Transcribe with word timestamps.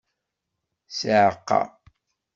Ssiɛqa! 0.89 1.59